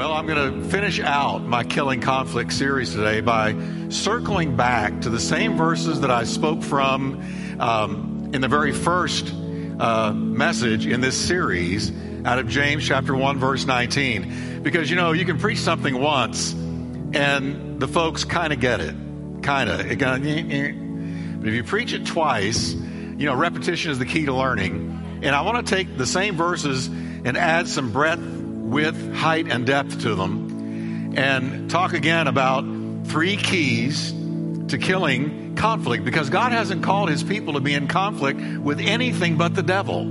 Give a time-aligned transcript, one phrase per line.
[0.00, 3.54] Well, I'm going to finish out my Killing Conflict series today by
[3.90, 7.22] circling back to the same verses that I spoke from
[7.60, 9.30] um, in the very first
[9.78, 11.92] uh, message in this series
[12.24, 14.62] out of James chapter 1, verse 19.
[14.62, 18.94] Because, you know, you can preach something once and the folks kind of get it.
[19.42, 19.80] Kind of.
[19.80, 25.20] But if you preach it twice, you know, repetition is the key to learning.
[25.22, 28.39] And I want to take the same verses and add some breadth
[28.70, 32.64] width, height, and depth to them, and talk again about
[33.06, 34.12] three keys
[34.68, 39.36] to killing conflict because God hasn't called his people to be in conflict with anything
[39.36, 40.02] but the devil.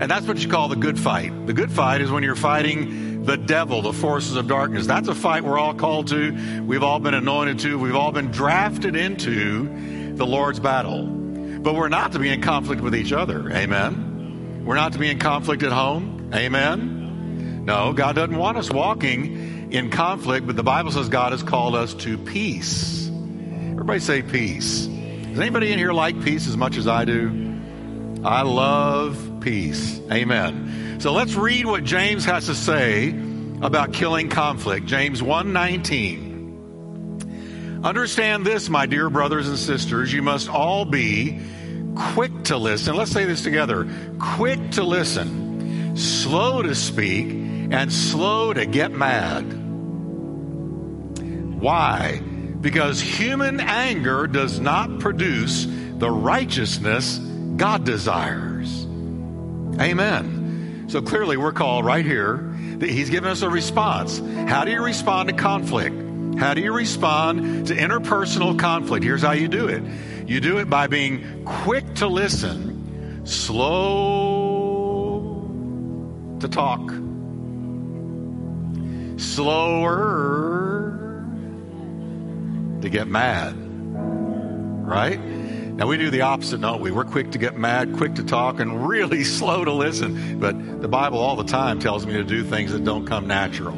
[0.00, 1.46] And that's what you call the good fight.
[1.46, 4.86] The good fight is when you're fighting the devil, the forces of darkness.
[4.86, 6.62] That's a fight we're all called to.
[6.62, 7.78] We've all been anointed to.
[7.78, 11.04] We've all been drafted into the Lord's battle.
[11.06, 13.50] But we're not to be in conflict with each other.
[13.50, 14.62] Amen.
[14.64, 16.19] We're not to be in conflict at home.
[16.34, 17.64] Amen?
[17.64, 21.74] No, God doesn't want us walking in conflict, but the Bible says God has called
[21.74, 23.08] us to peace.
[23.08, 24.86] Everybody say peace.
[24.86, 27.60] Does anybody in here like peace as much as I do?
[28.24, 30.00] I love peace.
[30.10, 30.98] Amen.
[31.00, 33.10] So let's read what James has to say
[33.62, 34.86] about killing conflict.
[34.86, 36.28] James 1:19.
[37.84, 41.40] Understand this, my dear brothers and sisters, you must all be
[41.94, 42.94] quick to listen.
[42.94, 43.88] Let's say this together.
[44.18, 45.39] Quick to listen
[46.00, 49.42] slow to speak, and slow to get mad.
[51.60, 52.20] Why?
[52.60, 58.84] Because human anger does not produce the righteousness God desires.
[59.80, 60.86] Amen.
[60.88, 64.18] So clearly, we're called right here that He's given us a response.
[64.48, 65.94] How do you respond to conflict?
[66.38, 69.04] How do you respond to interpersonal conflict?
[69.04, 69.82] Here's how you do it
[70.26, 74.29] you do it by being quick to listen, slow
[76.40, 76.80] to talk.
[79.18, 80.90] Slower
[82.80, 83.54] to get mad.
[84.86, 85.20] Right?
[85.20, 86.90] Now we do the opposite, don't we?
[86.90, 90.38] We're quick to get mad, quick to talk, and really slow to listen.
[90.40, 93.76] But the Bible all the time tells me to do things that don't come natural.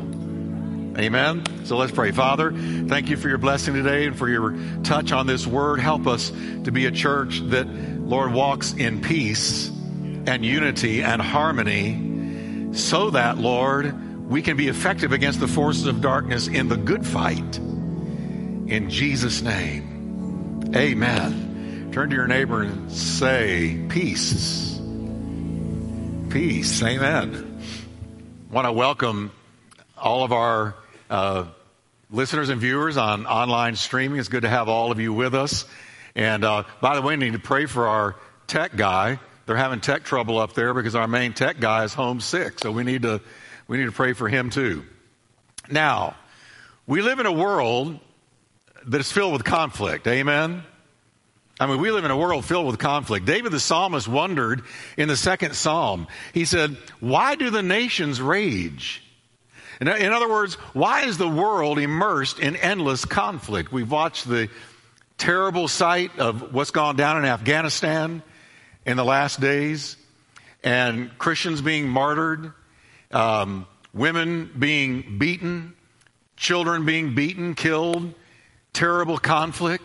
[0.98, 1.44] Amen.
[1.64, 2.10] So let's pray.
[2.10, 5.80] Father, thank you for your blessing today and for your touch on this word.
[5.80, 6.30] Help us
[6.64, 9.68] to be a church that, Lord, walks in peace
[10.26, 12.11] and unity and harmony
[12.72, 17.06] so that, Lord, we can be effective against the forces of darkness in the good
[17.06, 17.58] fight.
[17.58, 21.90] In Jesus' name, amen.
[21.92, 24.80] Turn to your neighbor and say, Peace.
[26.30, 26.82] Peace.
[26.82, 27.60] Amen.
[28.50, 29.32] I want to welcome
[29.98, 30.74] all of our
[31.10, 31.44] uh,
[32.10, 34.18] listeners and viewers on online streaming.
[34.18, 35.66] It's good to have all of you with us.
[36.14, 38.16] And uh, by the way, we need to pray for our
[38.46, 42.58] tech guy they're having tech trouble up there because our main tech guy is homesick.
[42.58, 43.20] So we need to,
[43.68, 44.84] we need to pray for him too.
[45.70, 46.16] Now,
[46.86, 47.98] we live in a world
[48.86, 50.06] that is filled with conflict.
[50.06, 50.62] Amen?
[51.60, 53.24] I mean, we live in a world filled with conflict.
[53.24, 54.62] David the psalmist wondered
[54.96, 56.08] in the second psalm.
[56.34, 59.02] He said, Why do the nations rage?
[59.80, 63.72] In, in other words, why is the world immersed in endless conflict?
[63.72, 64.48] We've watched the
[65.18, 68.22] terrible sight of what's gone down in Afghanistan
[68.84, 69.96] in the last days,
[70.64, 72.52] and Christians being martyred,
[73.10, 75.74] um, women being beaten,
[76.36, 78.14] children being beaten, killed,
[78.72, 79.84] terrible conflict.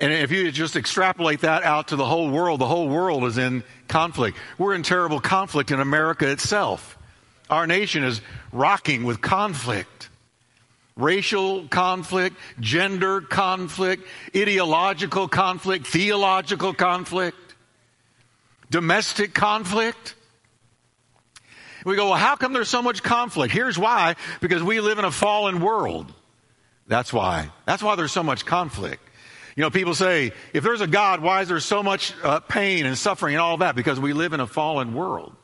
[0.00, 3.38] And if you just extrapolate that out to the whole world, the whole world is
[3.38, 4.36] in conflict.
[4.58, 6.98] We're in terrible conflict in America itself.
[7.48, 8.20] Our nation is
[8.52, 10.08] rocking with conflict.
[10.96, 17.36] Racial conflict, gender conflict, ideological conflict, theological conflict
[18.74, 20.16] domestic conflict.
[21.84, 23.54] We go, well, how come there's so much conflict?
[23.54, 26.12] Here's why because we live in a fallen world.
[26.88, 27.50] That's why.
[27.66, 29.00] That's why there's so much conflict.
[29.54, 32.84] You know, people say, if there's a God, why is there so much uh, pain
[32.84, 33.76] and suffering and all that?
[33.76, 35.36] Because we live in a fallen world.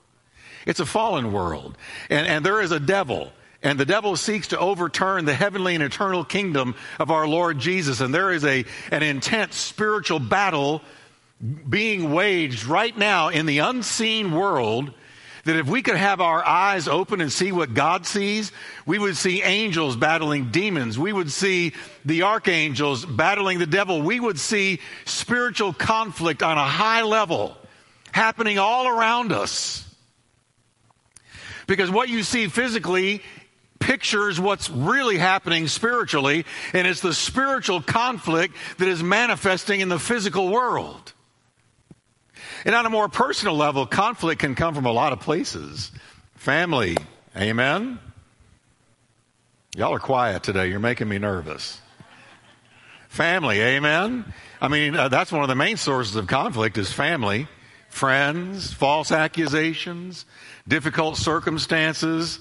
[0.67, 1.79] It's a fallen world.
[2.09, 3.31] And, and there is a devil.
[3.63, 8.01] And the devil seeks to overturn the heavenly and eternal kingdom of our Lord Jesus.
[8.01, 10.83] And there is a, an intense spiritual battle
[11.69, 14.93] being waged right now in the unseen world
[15.45, 18.53] that if we could have our eyes open and see what God sees,
[18.85, 20.99] we would see angels battling demons.
[20.99, 21.73] We would see
[22.05, 24.03] the archangels battling the devil.
[24.03, 27.57] We would see spiritual conflict on a high level
[28.13, 29.87] happening all around us.
[31.67, 33.23] Because what you see physically
[33.79, 36.45] pictures what's really happening spiritually,
[36.75, 41.15] and it's the spiritual conflict that is manifesting in the physical world.
[42.65, 45.91] And on a more personal level, conflict can come from a lot of places
[46.35, 46.97] family,
[47.37, 47.99] Amen?
[49.77, 50.67] Y'all are quiet today.
[50.67, 51.81] You're making me nervous.
[53.09, 54.25] Family, amen?
[54.61, 57.47] I mean, uh, that's one of the main sources of conflict is family,
[57.89, 60.27] friends, false accusations,
[60.67, 62.41] difficult circumstances,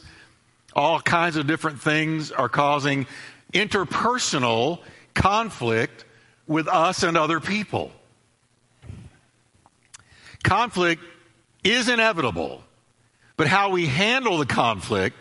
[0.75, 3.05] all kinds of different things are causing
[3.53, 4.79] interpersonal
[5.13, 6.05] conflict
[6.47, 7.91] with us and other people.
[10.43, 11.03] Conflict
[11.63, 12.63] is inevitable,
[13.37, 15.15] but how we handle the conflict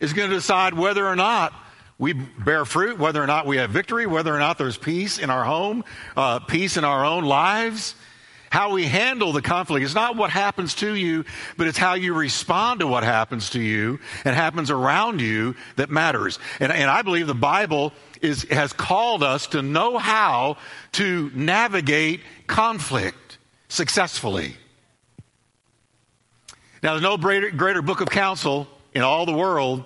[0.00, 1.52] is going to decide whether or not
[1.98, 5.30] we bear fruit, whether or not we have victory, whether or not there's peace in
[5.30, 5.84] our home,
[6.16, 7.94] uh, peace in our own lives.
[8.50, 11.24] How we handle the conflict is not what happens to you,
[11.56, 15.90] but it's how you respond to what happens to you and happens around you that
[15.90, 16.38] matters.
[16.60, 20.58] And, and I believe the Bible is, has called us to know how
[20.92, 23.38] to navigate conflict
[23.68, 24.56] successfully.
[26.82, 29.84] Now, there's no greater, greater book of counsel in all the world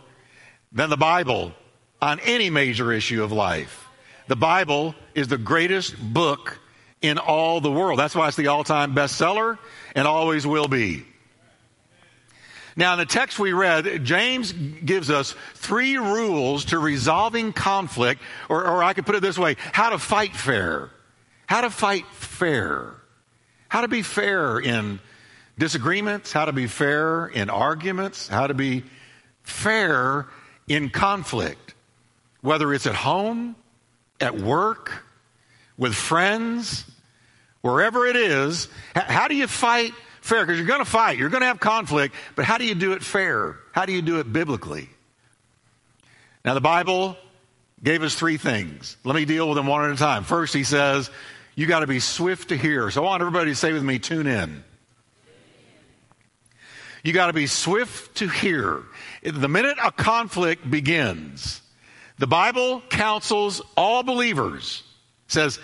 [0.73, 1.53] than the Bible
[2.01, 3.87] on any major issue of life.
[4.29, 6.59] The Bible is the greatest book
[7.03, 7.99] in all the world.
[7.99, 9.59] That's why it's the all time bestseller
[9.95, 11.05] and always will be.
[12.77, 18.67] Now, in the text we read, James gives us three rules to resolving conflict, or,
[18.67, 20.91] or I could put it this way how to fight fair.
[21.47, 22.95] How to fight fair.
[23.69, 24.99] How to be fair in
[25.59, 28.85] disagreements, how to be fair in arguments, how to be
[29.43, 30.27] fair
[30.69, 31.75] in conflict,
[32.41, 33.57] whether it's at home,
[34.21, 35.03] at work,
[35.79, 36.85] with friends,
[37.61, 40.45] wherever it is, how do you fight fair?
[40.45, 42.93] Because you're going to fight, you're going to have conflict, but how do you do
[42.93, 43.59] it fair?
[43.73, 44.89] How do you do it biblically?
[46.45, 47.17] Now, the Bible
[47.83, 48.97] gave us three things.
[49.05, 50.25] Let me deal with them one at a time.
[50.25, 51.11] First, he says,
[51.55, 52.91] you got to be swift to hear.
[52.91, 54.65] So I want everybody to say with me, tune in.
[57.03, 58.83] You got to be swift to hear.
[59.23, 61.61] The minute a conflict begins,
[62.19, 64.83] the Bible counsels all believers
[65.29, 65.59] says,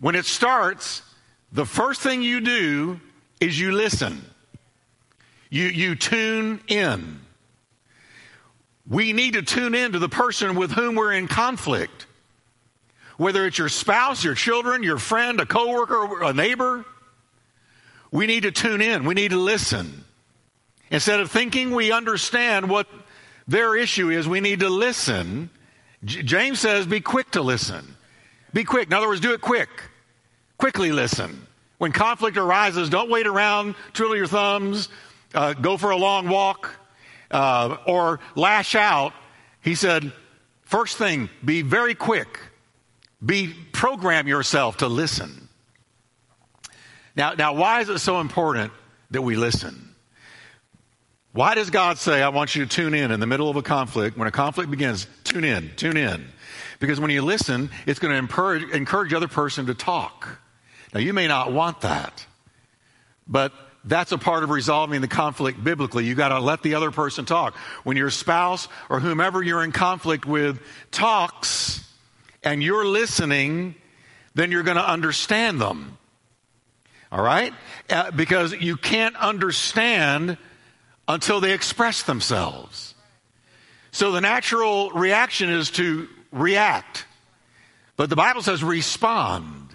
[0.00, 1.02] when it starts,
[1.52, 3.00] the first thing you do
[3.40, 4.24] is you listen.
[5.50, 7.20] You, you tune in.
[8.88, 12.06] We need to tune in to the person with whom we're in conflict.
[13.16, 16.84] Whether it's your spouse, your children, your friend, a coworker, a neighbor,
[18.10, 19.04] we need to tune in.
[19.04, 20.04] We need to listen.
[20.90, 22.86] Instead of thinking we understand what
[23.46, 25.50] their issue is, we need to listen.
[26.04, 27.96] J- James says, be quick to listen.
[28.52, 28.88] Be quick.
[28.88, 29.68] In other words, do it quick.
[30.56, 31.46] Quickly listen.
[31.78, 34.88] When conflict arises, don't wait around, twiddle your thumbs,
[35.34, 36.74] uh, go for a long walk,
[37.30, 39.12] uh, or lash out.
[39.62, 40.12] He said,
[40.62, 42.40] first thing, be very quick.
[43.24, 45.48] Be program yourself to listen.
[47.16, 48.72] Now, now, why is it so important
[49.10, 49.87] that we listen?
[51.38, 53.62] Why does God say, I want you to tune in in the middle of a
[53.62, 54.18] conflict?
[54.18, 56.26] When a conflict begins, tune in, tune in.
[56.80, 60.40] Because when you listen, it's going to encourage, encourage the other person to talk.
[60.92, 62.26] Now, you may not want that,
[63.28, 63.52] but
[63.84, 66.04] that's a part of resolving the conflict biblically.
[66.06, 67.54] You got to let the other person talk.
[67.84, 71.88] When your spouse or whomever you're in conflict with talks
[72.42, 73.76] and you're listening,
[74.34, 75.98] then you're going to understand them.
[77.12, 77.54] All right?
[77.88, 80.36] Uh, because you can't understand
[81.08, 82.94] until they express themselves.
[83.90, 87.06] So the natural reaction is to react.
[87.96, 89.74] But the Bible says respond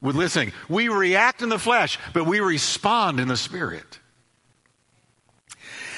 [0.00, 0.52] with listening.
[0.68, 4.00] We react in the flesh, but we respond in the spirit.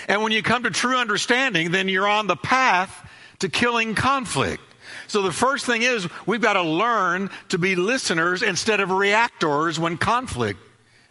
[0.08, 4.62] And when you come to true understanding, then you're on the path to killing conflict.
[5.06, 9.78] So the first thing is we've got to learn to be listeners instead of reactors
[9.78, 10.58] when conflict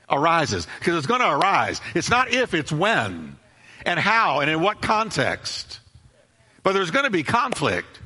[0.09, 0.67] arises.
[0.79, 1.81] Because it's going to arise.
[1.95, 3.37] It's not if, it's when.
[3.85, 5.79] And how and in what context.
[6.63, 7.99] But there's going to be conflict.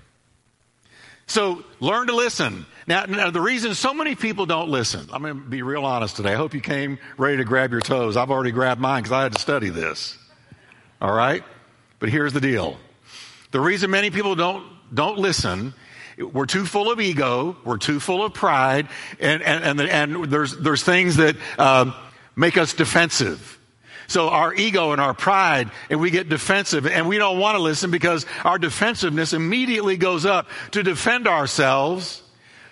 [1.26, 2.66] So learn to listen.
[2.86, 6.18] Now, now, the reason so many people don't listen, I'm going to be real honest
[6.18, 6.34] today.
[6.34, 8.18] I hope you came ready to grab your toes.
[8.18, 10.18] I've already grabbed mine because I had to study this.
[11.02, 11.44] All right?
[12.00, 12.78] But here's the deal.
[13.52, 15.74] The reason many people don't, don't listen,
[16.18, 18.88] we're too full of ego, we're too full of pride,
[19.20, 21.92] and, and, and, and there's, there's things that uh,
[22.36, 23.60] make us defensive.
[24.08, 27.62] So our ego and our pride, and we get defensive, and we don't want to
[27.62, 32.22] listen because our defensiveness immediately goes up to defend ourselves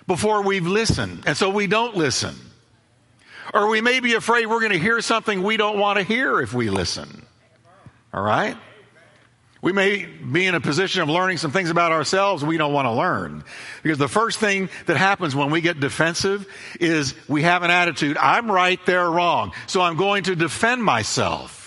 [0.08, 1.24] before we've listened.
[1.26, 2.36] And so we don't listen.
[3.54, 6.42] Or we may be afraid we're going to hear something we don't want to hear
[6.42, 7.26] if we listen.
[8.14, 8.58] All right?
[9.62, 12.88] We may be in a position of learning some things about ourselves we don't want
[12.88, 13.44] to learn.
[13.84, 16.48] Because the first thing that happens when we get defensive
[16.80, 19.54] is we have an attitude, I'm right, they're wrong.
[19.68, 21.60] So I'm going to defend myself.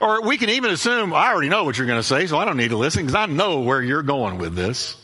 [0.00, 2.46] Or we can even assume, I already know what you're going to say, so I
[2.46, 4.96] don't need to listen because I know where you're going with this.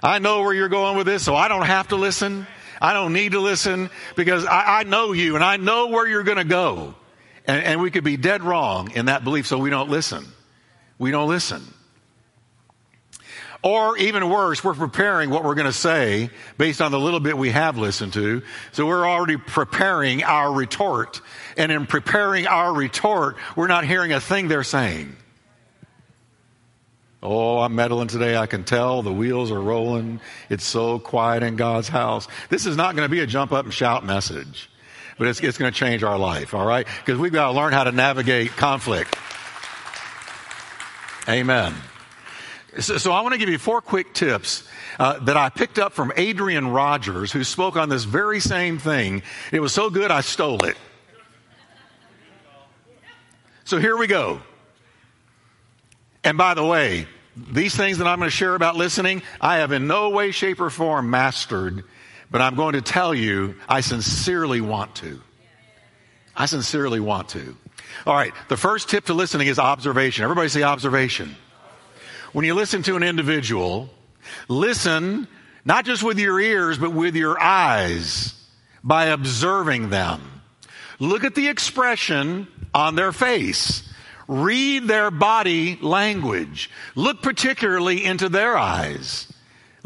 [0.00, 2.46] I know where you're going with this, so I don't have to listen.
[2.80, 6.22] I don't need to listen because I, I know you and I know where you're
[6.22, 6.94] going to go.
[7.46, 10.24] And, and we could be dead wrong in that belief, so we don't listen.
[10.98, 11.62] We don't listen.
[13.62, 17.36] Or even worse, we're preparing what we're going to say based on the little bit
[17.36, 18.42] we have listened to.
[18.72, 21.20] So we're already preparing our retort.
[21.56, 25.16] And in preparing our retort, we're not hearing a thing they're saying.
[27.22, 28.36] Oh, I'm meddling today.
[28.36, 30.20] I can tell the wheels are rolling.
[30.48, 32.28] It's so quiet in God's house.
[32.50, 34.70] This is not going to be a jump up and shout message,
[35.18, 36.86] but it's, it's going to change our life, all right?
[37.04, 39.16] Because we've got to learn how to navigate conflict.
[41.28, 41.74] Amen.
[42.78, 44.68] So, so I want to give you four quick tips
[44.98, 49.22] uh, that I picked up from Adrian Rogers, who spoke on this very same thing.
[49.50, 50.76] It was so good, I stole it.
[53.64, 54.40] So here we go.
[56.22, 57.06] And by the way,
[57.36, 60.60] these things that I'm going to share about listening, I have in no way, shape,
[60.60, 61.84] or form mastered,
[62.30, 65.20] but I'm going to tell you, I sincerely want to.
[66.34, 67.56] I sincerely want to.
[68.06, 70.24] All right, the first tip to listening is observation.
[70.24, 71.34] Everybody say observation.
[72.32, 73.88] When you listen to an individual,
[74.48, 75.28] listen
[75.64, 78.34] not just with your ears, but with your eyes
[78.84, 80.42] by observing them.
[81.00, 83.82] Look at the expression on their face.
[84.28, 86.70] Read their body language.
[86.94, 89.30] Look particularly into their eyes.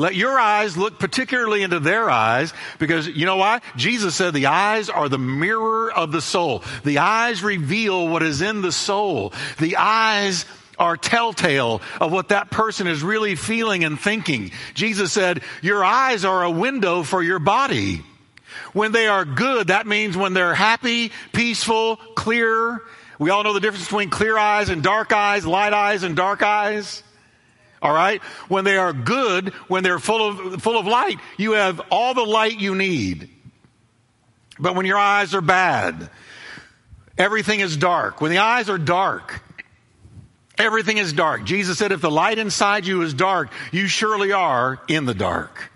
[0.01, 3.61] Let your eyes look particularly into their eyes because you know why?
[3.77, 6.65] Jesus said the eyes are the mirror of the soul.
[6.85, 9.35] The eyes reveal what is in the soul.
[9.59, 10.47] The eyes
[10.79, 14.53] are telltale of what that person is really feeling and thinking.
[14.73, 18.03] Jesus said, your eyes are a window for your body.
[18.73, 22.81] When they are good, that means when they're happy, peaceful, clear,
[23.19, 26.43] we all know the difference between clear eyes and dark eyes, light eyes and dark
[26.43, 27.03] eyes.
[27.83, 28.23] All right?
[28.49, 32.25] When they are good, when they're full of, full of light, you have all the
[32.25, 33.31] light you need.
[34.59, 36.11] But when your eyes are bad,
[37.17, 38.21] everything is dark.
[38.21, 39.43] When the eyes are dark,
[40.59, 41.45] everything is dark.
[41.45, 45.71] Jesus said, if the light inside you is dark, you surely are in the dark.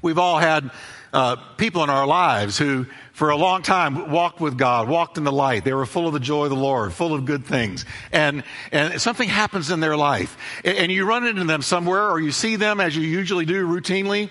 [0.00, 0.70] We've all had
[1.12, 2.86] uh, people in our lives who
[3.18, 5.64] for a long time walked with God, walked in the light.
[5.64, 7.84] They were full of the joy of the Lord, full of good things.
[8.12, 10.36] And, and something happens in their life.
[10.64, 14.30] And, you run into them somewhere or you see them as you usually do routinely.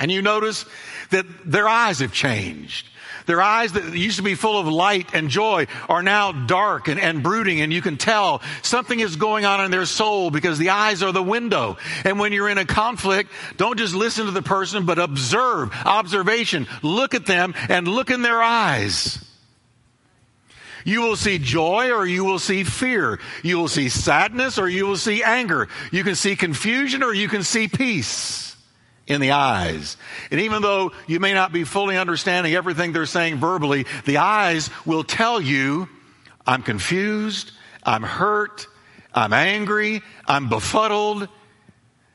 [0.00, 0.64] And you notice
[1.10, 2.88] that their eyes have changed.
[3.26, 6.98] Their eyes that used to be full of light and joy are now dark and,
[6.98, 10.70] and brooding, and you can tell something is going on in their soul because the
[10.70, 11.76] eyes are the window.
[12.04, 16.66] And when you're in a conflict, don't just listen to the person, but observe, observation.
[16.82, 19.18] Look at them and look in their eyes.
[20.84, 23.20] You will see joy or you will see fear.
[23.44, 25.68] You will see sadness or you will see anger.
[25.92, 28.51] You can see confusion or you can see peace
[29.06, 29.96] in the eyes.
[30.30, 34.70] And even though you may not be fully understanding everything they're saying verbally, the eyes
[34.86, 35.88] will tell you,
[36.46, 38.66] I'm confused, I'm hurt,
[39.14, 41.28] I'm angry, I'm befuddled,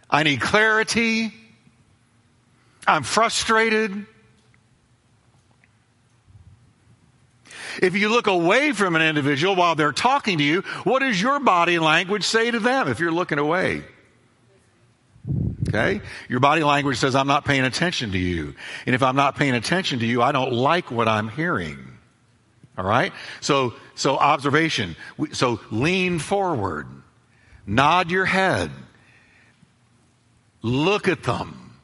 [0.10, 1.34] I need clarity,
[2.88, 4.06] I'm frustrated.
[7.82, 11.39] If you look away from an individual while they're talking to you, what does your
[11.39, 13.84] body language say to them if you're looking away?
[15.70, 16.02] Okay?
[16.30, 18.56] Your body language says, I'm not paying attention to you.
[18.86, 21.78] And if I'm not paying attention to you, I don't like what I'm hearing.
[22.78, 23.12] All right?
[23.42, 24.96] So, so observation.
[25.34, 26.88] So lean forward.
[27.66, 28.72] Nod your head.
[30.62, 31.78] Look at them.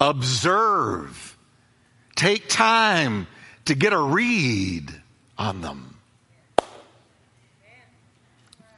[0.00, 1.38] Observe.
[2.16, 3.26] Take time
[3.64, 4.92] to get a read
[5.38, 5.96] on them.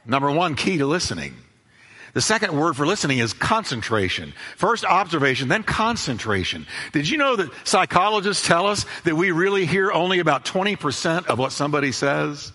[0.05, 1.35] Number one key to listening
[2.13, 4.33] the second word for listening is concentration.
[4.57, 6.65] First observation, then concentration.
[6.91, 11.37] Did you know that psychologists tell us that we really hear only about 20% of
[11.37, 12.51] what somebody says?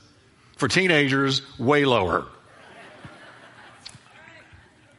[0.56, 2.26] For teenagers, way lower.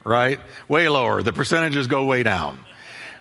[0.04, 0.40] Right?
[0.68, 1.24] Way lower.
[1.24, 2.60] The percentages go way down.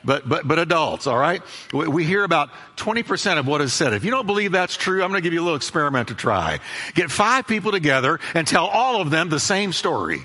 [0.05, 1.43] But, but, but adults, all right?
[1.73, 3.95] We, we hear about 20% of what is said.
[3.95, 6.15] If you don't believe that's true, I'm going to give you a little experiment to
[6.15, 6.61] try.
[6.95, 10.23] Get five people together and tell all of them the same story.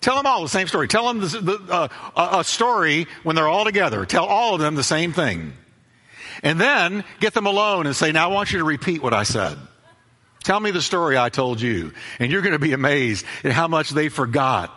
[0.00, 0.88] Tell them all the same story.
[0.88, 4.04] Tell them the, the, uh, a story when they're all together.
[4.04, 5.52] Tell all of them the same thing.
[6.42, 9.22] And then get them alone and say, now I want you to repeat what I
[9.22, 9.56] said.
[10.44, 11.92] Tell me the story I told you.
[12.18, 14.72] And you're going to be amazed at how much they forgot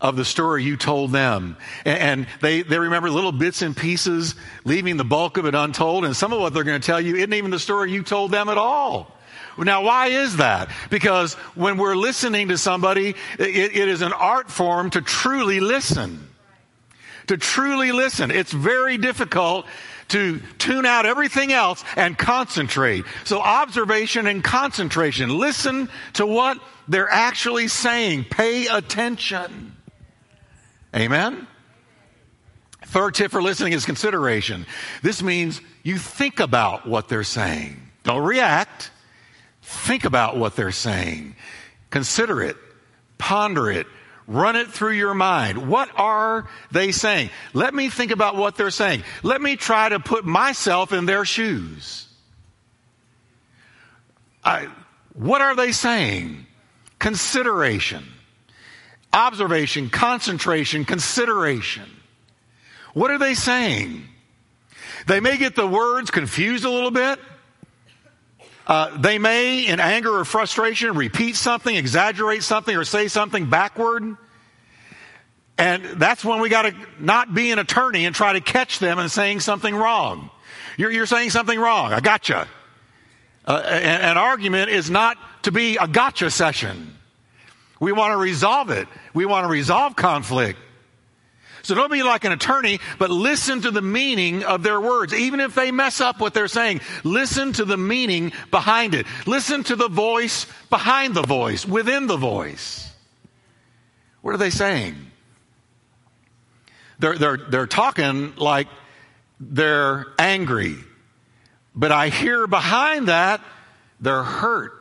[0.00, 1.56] of the story you told them.
[1.84, 6.04] And, they, they remember little bits and pieces, leaving the bulk of it untold.
[6.04, 8.30] And some of what they're going to tell you isn't even the story you told
[8.30, 9.16] them at all.
[9.60, 10.70] Now, why is that?
[10.88, 16.28] Because when we're listening to somebody, it, it is an art form to truly listen.
[17.26, 18.30] To truly listen.
[18.30, 19.66] It's very difficult
[20.08, 23.04] to tune out everything else and concentrate.
[23.24, 25.38] So observation and concentration.
[25.38, 28.24] Listen to what they're actually saying.
[28.24, 29.76] Pay attention.
[30.94, 31.46] Amen?
[32.86, 34.66] Third tip for listening is consideration.
[35.02, 37.80] This means you think about what they're saying.
[38.02, 38.90] Don't react.
[39.70, 41.36] Think about what they're saying.
[41.90, 42.56] Consider it.
[43.18, 43.86] Ponder it.
[44.26, 45.68] Run it through your mind.
[45.68, 47.30] What are they saying?
[47.52, 49.04] Let me think about what they're saying.
[49.22, 52.08] Let me try to put myself in their shoes.
[54.42, 54.68] I,
[55.14, 56.46] what are they saying?
[56.98, 58.04] Consideration,
[59.12, 61.88] observation, concentration, consideration.
[62.92, 64.02] What are they saying?
[65.06, 67.20] They may get the words confused a little bit.
[68.70, 74.16] Uh, they may, in anger or frustration, repeat something, exaggerate something, or say something backward.
[75.58, 79.00] And that's when we got to not be an attorney and try to catch them
[79.00, 80.30] and saying something wrong.
[80.76, 81.92] You're, you're saying something wrong.
[81.92, 82.46] I gotcha.
[83.44, 86.96] Uh, an, an argument is not to be a gotcha session.
[87.80, 88.86] We want to resolve it.
[89.12, 90.60] We want to resolve conflict.
[91.62, 95.12] So don't be like an attorney, but listen to the meaning of their words.
[95.12, 99.06] Even if they mess up what they're saying, listen to the meaning behind it.
[99.26, 102.92] Listen to the voice behind the voice, within the voice.
[104.22, 104.94] What are they saying?
[106.98, 108.68] They're, they're, they're talking like
[109.38, 110.76] they're angry.
[111.74, 113.40] But I hear behind that,
[114.00, 114.72] they're hurt.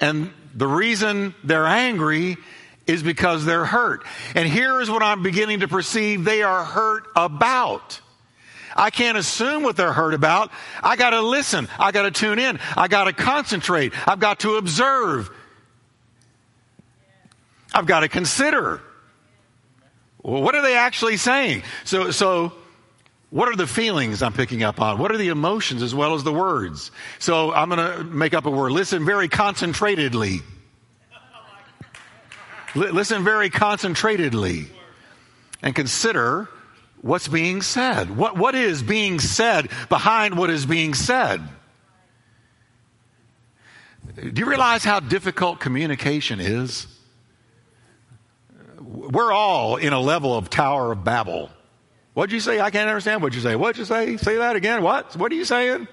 [0.00, 2.36] And the reason they're angry
[2.86, 4.04] is because they're hurt.
[4.34, 8.00] And here is what I'm beginning to perceive they are hurt about.
[8.76, 10.50] I can't assume what they're hurt about.
[10.82, 11.68] I got to listen.
[11.78, 12.58] I got to tune in.
[12.76, 13.92] I got to concentrate.
[14.08, 15.30] I've got to observe.
[17.72, 18.80] I've got to consider.
[20.22, 21.62] Well, what are they actually saying?
[21.84, 22.52] So, so,
[23.30, 24.98] what are the feelings I'm picking up on?
[24.98, 26.92] What are the emotions as well as the words?
[27.18, 28.70] So I'm going to make up a word.
[28.70, 30.42] Listen very concentratedly.
[32.74, 34.66] Listen very concentratedly
[35.62, 36.48] and consider
[37.00, 38.16] what's being said.
[38.16, 41.40] What, what is being said behind what is being said?
[44.16, 46.86] Do you realize how difficult communication is?
[48.80, 51.50] We're all in a level of Tower of Babel.
[52.14, 52.60] What'd you say?
[52.60, 53.56] I can't understand what you say.
[53.56, 54.16] What'd you say?
[54.16, 54.82] Say that again.
[54.82, 55.16] What?
[55.16, 55.88] What are you saying?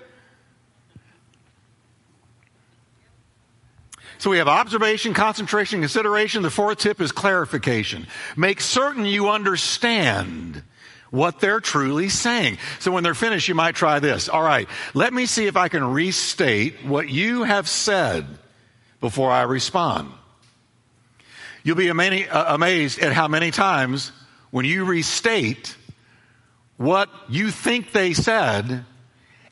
[4.22, 6.44] So we have observation, concentration, consideration.
[6.44, 8.06] The fourth tip is clarification.
[8.38, 10.62] Make certain you understand
[11.10, 12.60] what they're truly saying.
[12.78, 14.30] So when they're finished, you might try this.
[14.30, 18.28] All right, let me see if I can restate what you have said
[19.00, 20.12] before I respond.
[21.64, 24.12] You'll be uh, amazed at how many times
[24.52, 25.76] when you restate
[26.78, 28.86] what you think they said,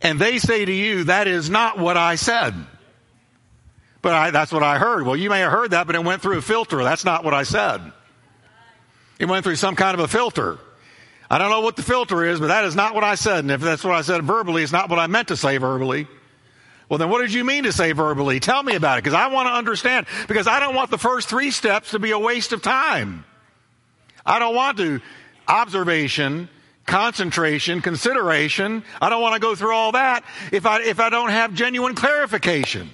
[0.03, 2.53] and they say to you, that is not what I said.
[4.01, 5.05] But I, that's what I heard.
[5.05, 6.83] Well, you may have heard that, but it went through a filter.
[6.83, 7.81] That's not what I said.
[9.19, 10.57] It went through some kind of a filter.
[11.29, 13.39] I don't know what the filter is, but that is not what I said.
[13.39, 16.07] And if that's what I said verbally, it's not what I meant to say verbally.
[16.87, 18.39] Well, then what did you mean to say verbally?
[18.39, 21.29] Tell me about it, because I want to understand, because I don't want the first
[21.29, 23.25] three steps to be a waste of time.
[24.25, 25.01] I don't want to
[25.47, 26.49] observation,
[26.87, 28.83] concentration, consideration.
[28.99, 31.93] I don't want to go through all that if I, if I don't have genuine
[31.93, 32.89] clarification.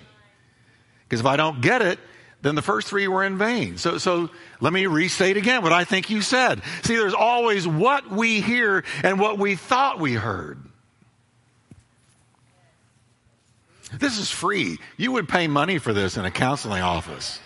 [1.07, 1.99] Because if I don't get it,
[2.41, 3.77] then the first three were in vain.
[3.77, 6.61] So, so let me restate again what I think you said.
[6.83, 10.59] See, there's always what we hear and what we thought we heard.
[13.99, 14.77] This is free.
[14.97, 17.39] You would pay money for this in a counseling office.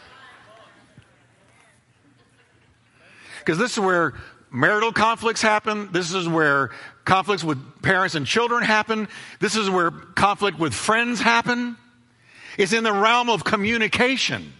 [3.39, 4.15] Because this is where
[4.51, 5.89] marital conflicts happen.
[5.91, 6.71] This is where
[7.05, 9.07] conflicts with parents and children happen.
[9.39, 11.77] This is where conflict with friends happen
[12.59, 14.51] is in the realm of communication.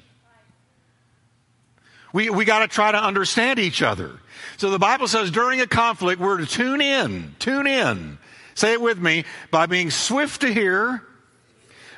[2.14, 4.20] We, we got to try to understand each other.
[4.56, 8.18] So the Bible says during a conflict, we're to tune in, tune in.
[8.56, 11.04] Say it with me by being swift to hear,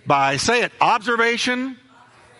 [0.05, 1.77] by, say it, observation,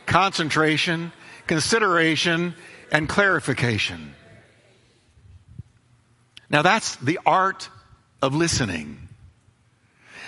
[0.07, 1.13] concentration,
[1.45, 2.55] consideration,
[2.91, 4.15] and clarification.
[6.49, 7.69] Now that's the art
[8.23, 9.07] of listening.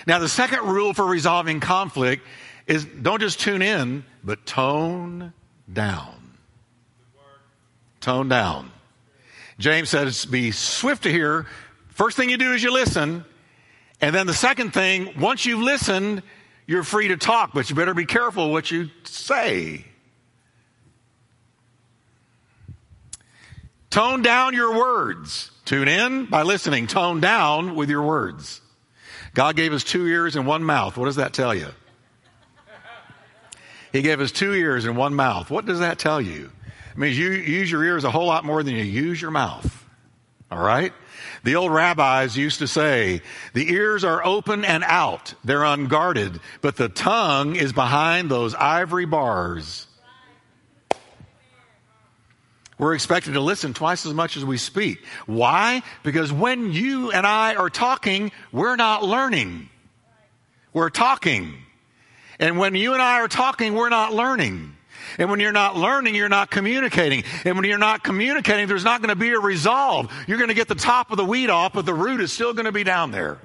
[0.06, 2.24] Now the second rule for resolving conflict
[2.66, 5.32] is don't just tune in, but tone
[5.72, 6.38] down.
[8.00, 8.70] Tone down.
[9.58, 11.46] James says, be swift to hear.
[11.88, 13.24] First thing you do is you listen.
[14.00, 16.22] And then the second thing, once you've listened,
[16.66, 19.84] You're free to talk, but you better be careful what you say.
[23.90, 25.50] Tone down your words.
[25.64, 26.86] Tune in by listening.
[26.86, 28.60] Tone down with your words.
[29.34, 30.96] God gave us two ears and one mouth.
[30.96, 31.68] What does that tell you?
[33.94, 35.52] He gave us two ears and one mouth.
[35.52, 36.50] What does that tell you?
[36.90, 39.86] It means you use your ears a whole lot more than you use your mouth.
[40.50, 40.92] All right?
[41.44, 45.34] The old rabbis used to say, the ears are open and out.
[45.44, 49.86] They're unguarded, but the tongue is behind those ivory bars.
[52.76, 55.04] We're expected to listen twice as much as we speak.
[55.26, 55.84] Why?
[56.02, 59.68] Because when you and I are talking, we're not learning.
[60.72, 61.63] We're talking.
[62.44, 64.76] And when you and I are talking, we're not learning.
[65.16, 67.24] And when you're not learning, you're not communicating.
[67.46, 70.12] And when you're not communicating, there's not going to be a resolve.
[70.28, 72.52] You're going to get the top of the weed off, but the root is still
[72.52, 73.38] going to be down there.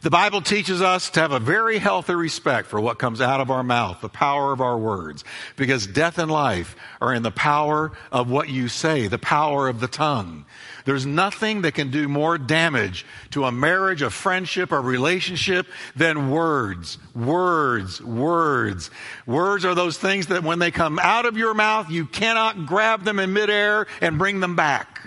[0.00, 3.50] The Bible teaches us to have a very healthy respect for what comes out of
[3.50, 5.24] our mouth, the power of our words,
[5.56, 9.78] because death and life are in the power of what you say, the power of
[9.78, 10.46] the tongue.
[10.84, 15.66] There's nothing that can do more damage to a marriage, a friendship, a relationship
[15.96, 16.98] than words.
[17.14, 18.90] Words, words.
[19.26, 23.04] Words are those things that when they come out of your mouth, you cannot grab
[23.04, 25.00] them in midair and bring them back.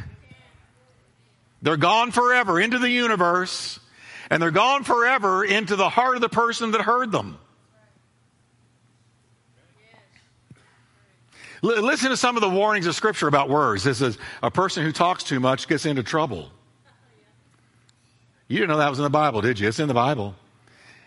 [1.62, 3.80] They're gone forever into the universe
[4.30, 7.38] and they're gone forever into the heart of the person that heard them.
[11.64, 13.84] L- listen to some of the warnings of Scripture about words.
[13.84, 16.52] This is a person who talks too much gets into trouble.
[18.48, 19.68] You didn't know that was in the Bible, did you?
[19.68, 20.36] It's in the Bible.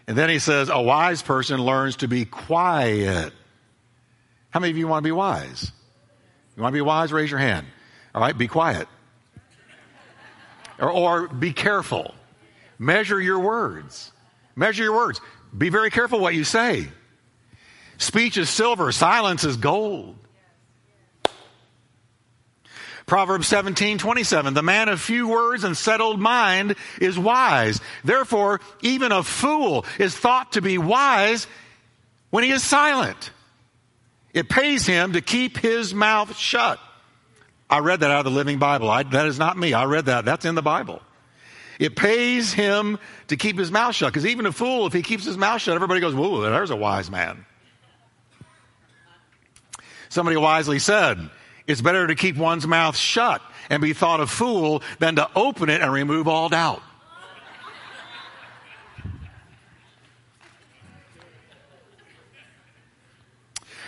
[0.07, 3.33] And then he says, a wise person learns to be quiet.
[4.51, 5.71] How many of you want to be wise?
[6.57, 7.13] You want to be wise?
[7.13, 7.67] Raise your hand.
[8.15, 8.89] All right, be quiet.
[10.79, 12.15] Or, or be careful.
[12.79, 14.13] Measure your words.
[14.55, 15.21] Measure your words.
[15.57, 16.89] Be very careful what you say.
[17.99, 20.17] Speech is silver, silence is gold.
[23.07, 24.53] Proverbs 17, 27.
[24.55, 27.81] The man of few words and settled mind is wise.
[28.03, 31.47] Therefore, even a fool is thought to be wise
[32.31, 33.31] when he is silent.
[34.35, 36.81] It pays him to keep his mouth shut.
[37.71, 38.91] I read that out of the Living Bible.
[38.91, 39.73] I, that is not me.
[39.73, 40.25] I read that.
[40.25, 41.01] That's in the Bible.
[41.79, 44.13] It pays him to keep his mouth shut.
[44.13, 46.77] Because even a fool, if he keeps his mouth shut, everybody goes, whoa, there's a
[46.77, 47.47] wise man.
[50.09, 51.31] Somebody wisely said,
[51.67, 55.69] it's better to keep one's mouth shut and be thought a fool than to open
[55.69, 56.83] it and remove all doubt.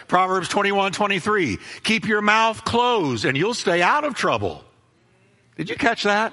[0.09, 1.59] Proverbs 21, 23.
[1.83, 4.64] Keep your mouth closed and you'll stay out of trouble.
[5.57, 6.33] Did you catch that?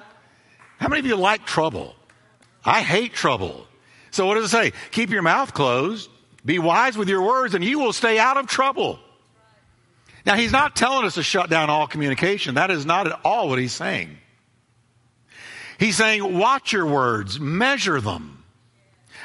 [0.80, 1.94] How many of you like trouble?
[2.64, 3.68] I hate trouble.
[4.12, 4.72] So what does it say?
[4.92, 6.10] Keep your mouth closed,
[6.46, 9.00] be wise with your words, and you will stay out of trouble.
[10.26, 12.56] Now, he's not telling us to shut down all communication.
[12.56, 14.18] That is not at all what he's saying.
[15.78, 18.44] He's saying, watch your words, measure them.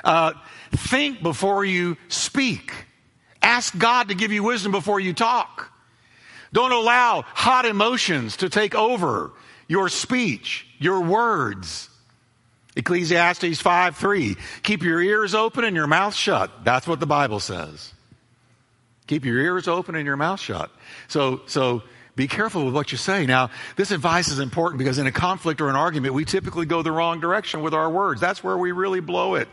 [0.04, 0.32] Uh,
[0.72, 2.72] think before you speak.
[3.42, 5.72] Ask God to give you wisdom before you talk.
[6.52, 9.32] Don't allow hot emotions to take over
[9.68, 11.88] your speech, your words.
[12.76, 14.36] Ecclesiastes 5 3.
[14.62, 16.64] Keep your ears open and your mouth shut.
[16.64, 17.92] That's what the Bible says.
[19.10, 20.70] Keep your ears open and your mouth shut.
[21.08, 21.82] So, so
[22.14, 23.26] be careful with what you say.
[23.26, 26.82] Now, this advice is important because in a conflict or an argument, we typically go
[26.82, 28.20] the wrong direction with our words.
[28.20, 29.48] That's where we really blow it.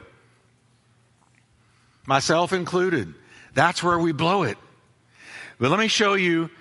[2.05, 3.15] Myself included.
[3.55, 4.59] That's where we blow it.
[5.57, 6.51] But let me show you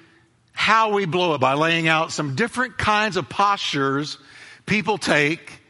[0.52, 4.16] how we blow it by laying out some different kinds of postures
[4.64, 5.60] people take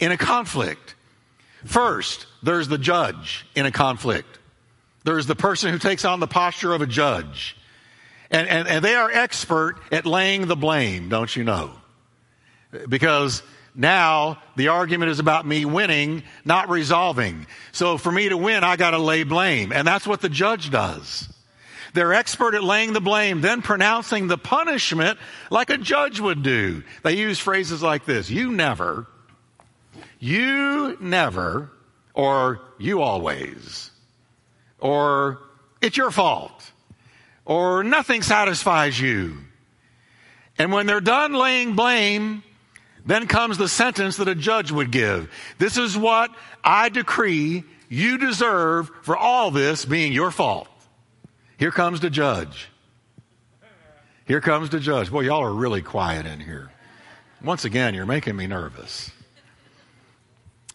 [0.00, 0.96] in a conflict.
[1.64, 4.40] First, there's the judge in a conflict.
[5.04, 7.56] There's the person who takes on the posture of a judge.
[8.30, 11.72] And, and, and they are expert at laying the blame, don't you know?
[12.88, 13.42] Because
[13.74, 17.46] now the argument is about me winning, not resolving.
[17.72, 19.72] So for me to win, I gotta lay blame.
[19.72, 21.28] And that's what the judge does.
[21.94, 25.18] They're expert at laying the blame, then pronouncing the punishment
[25.50, 26.82] like a judge would do.
[27.02, 29.06] They use phrases like this You never,
[30.18, 31.70] you never,
[32.14, 33.90] or you always,
[34.82, 35.38] or
[35.80, 36.72] it's your fault,
[37.44, 39.38] or nothing satisfies you.
[40.58, 42.42] And when they're done laying blame,
[43.06, 45.30] then comes the sentence that a judge would give.
[45.58, 46.30] This is what
[46.62, 50.68] I decree you deserve for all this being your fault.
[51.58, 52.68] Here comes the judge.
[54.26, 55.10] Here comes the judge.
[55.10, 56.72] Boy, y'all are really quiet in here.
[57.42, 59.10] Once again, you're making me nervous.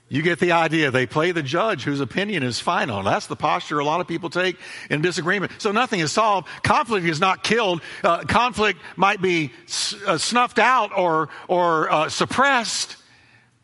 [0.09, 0.89] You get the idea.
[0.89, 3.03] They play the judge whose opinion is final.
[3.03, 4.57] That's the posture a lot of people take
[4.89, 5.51] in disagreement.
[5.57, 6.47] So nothing is solved.
[6.63, 7.81] Conflict is not killed.
[8.03, 12.95] Uh, conflict might be s- uh, snuffed out or, or uh, suppressed,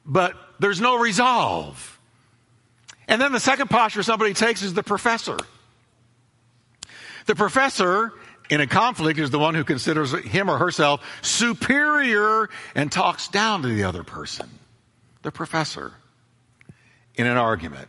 [0.06, 2.00] but there's no resolve.
[3.08, 5.38] And then the second posture somebody takes is the professor.
[7.26, 8.12] The professor
[8.50, 13.62] in a conflict is the one who considers him or herself superior and talks down
[13.62, 14.50] to the other person.
[15.22, 15.94] The professor
[17.16, 17.88] in an argument.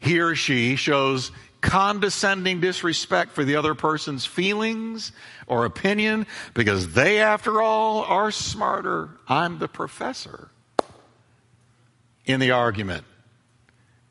[0.00, 5.12] He or she shows condescending disrespect for the other person's feelings
[5.46, 9.08] or opinion because they, after all, are smarter.
[9.26, 10.50] I'm the professor.
[12.26, 13.04] In the argument,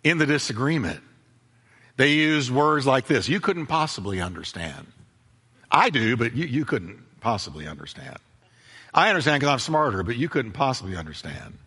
[0.04, 1.02] in the disagreement,
[1.96, 4.88] they use words like this You couldn't possibly understand.
[5.72, 8.18] I do, but you, you couldn't possibly understand.
[8.94, 11.58] I understand because I'm smarter, but you couldn't possibly understand.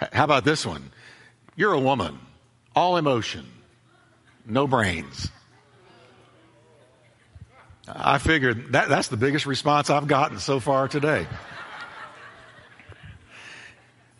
[0.00, 0.90] H- how about this one?
[1.56, 2.18] You're a woman,
[2.74, 3.46] all emotion,
[4.44, 5.30] no brains.
[7.88, 11.26] I figured that, that's the biggest response I've gotten so far today.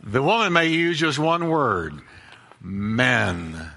[0.02, 2.00] The woman may use just one word
[2.60, 3.70] men.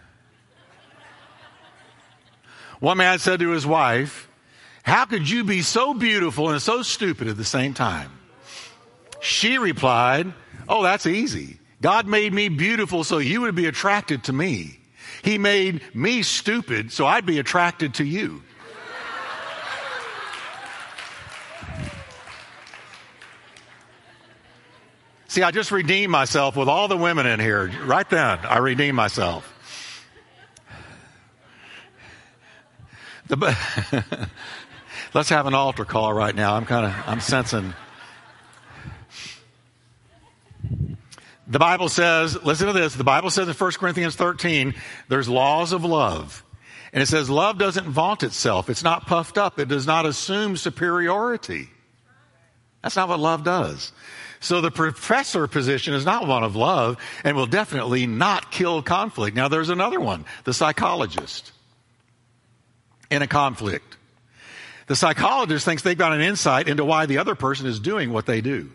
[2.79, 4.29] One man said to his wife,
[4.83, 8.11] How could you be so beautiful and so stupid at the same time?
[9.19, 10.31] She replied,
[10.69, 11.58] Oh, that's easy.
[11.81, 14.79] God made me beautiful so you would be attracted to me.
[15.23, 18.43] He made me stupid so I'd be attracted to you.
[25.29, 27.71] See, I just redeemed myself with all the women in here.
[27.85, 29.53] Right then, I redeemed myself.
[33.27, 33.55] The,
[35.13, 36.55] let's have an altar call right now.
[36.55, 37.75] I'm kind of, I'm sensing.
[41.49, 42.93] The Bible says, listen to this.
[42.93, 44.75] The Bible says in 1 Corinthians 13,
[45.07, 46.45] there's laws of love.
[46.93, 48.69] And it says, love doesn't vaunt itself.
[48.69, 49.59] It's not puffed up.
[49.59, 51.69] It does not assume superiority.
[52.83, 53.91] That's not what love does.
[54.39, 59.35] So the professor position is not one of love and will definitely not kill conflict.
[59.35, 61.51] Now there's another one, the psychologist
[63.09, 63.97] in a conflict.
[64.87, 68.25] The psychologist thinks they've got an insight into why the other person is doing what
[68.25, 68.71] they do.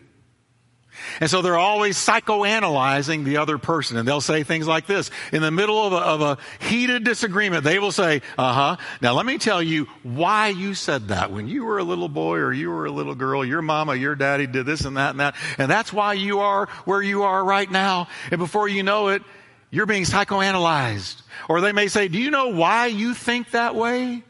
[1.19, 3.97] And so they're always psychoanalyzing the other person.
[3.97, 5.11] And they'll say things like this.
[5.31, 8.77] In the middle of a, of a heated disagreement, they will say, uh huh.
[9.01, 11.31] Now let me tell you why you said that.
[11.31, 14.15] When you were a little boy or you were a little girl, your mama, your
[14.15, 15.35] daddy did this and that and that.
[15.57, 18.07] And that's why you are where you are right now.
[18.31, 19.23] And before you know it,
[19.71, 21.21] you're being psychoanalyzed.
[21.49, 24.23] Or they may say, do you know why you think that way?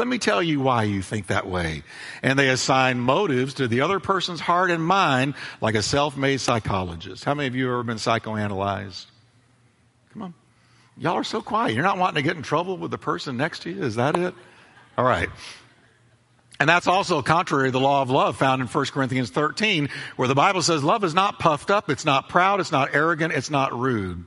[0.00, 1.82] Let me tell you why you think that way.
[2.22, 7.22] And they assign motives to the other person's heart and mind like a self-made psychologist.
[7.22, 9.04] How many of you have ever been psychoanalyzed?
[10.14, 10.34] Come on.
[10.96, 11.74] Y'all are so quiet.
[11.74, 13.82] You're not wanting to get in trouble with the person next to you.
[13.82, 14.32] Is that it?
[14.96, 15.28] All right.
[16.58, 20.28] And that's also contrary to the law of love found in 1 Corinthians 13, where
[20.28, 23.50] the Bible says love is not puffed up, it's not proud, it's not arrogant, it's
[23.50, 24.24] not rude.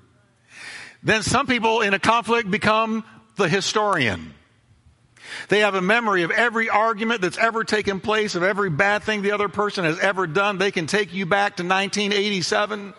[1.01, 3.03] Then some people in a conflict become
[3.38, 4.36] the historian.
[5.50, 9.22] They have a memory of every argument that's ever taken place, of every bad thing
[9.22, 10.58] the other person has ever done.
[10.58, 12.93] They can take you back to 1987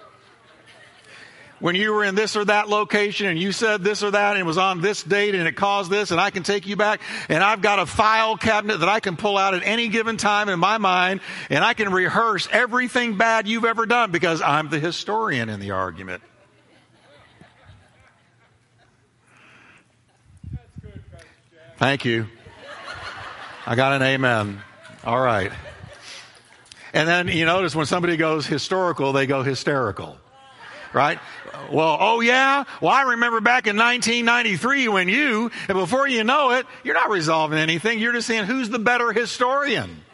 [1.61, 4.39] when you were in this or that location and you said this or that and
[4.39, 7.01] it was on this date and it caused this and I can take you back
[7.31, 10.49] and I've got a file cabinet that I can pull out at any given time
[10.49, 14.79] in my mind and I can rehearse everything bad you've ever done because I'm the
[14.79, 16.23] historian in the argument.
[21.85, 22.29] Thank you.
[23.67, 24.63] I got an amen.
[25.05, 25.53] All right.
[26.95, 30.17] And then you notice when somebody goes historical, they go hysterical.
[30.95, 31.19] Right?
[31.71, 32.65] Well, oh yeah?
[32.81, 37.11] Well, I remember back in 1993 when you, and before you know it, you're not
[37.11, 37.99] resolving anything.
[37.99, 40.05] You're just saying, who's the better historian?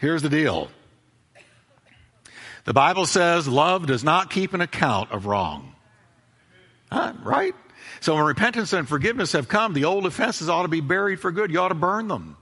[0.00, 0.70] Here's the deal.
[2.64, 5.74] The Bible says love does not keep an account of wrong.
[6.92, 7.12] Huh?
[7.24, 7.56] Right?
[8.06, 11.32] So when repentance and forgiveness have come, the old offenses ought to be buried for
[11.32, 11.50] good.
[11.50, 12.36] You ought to burn them.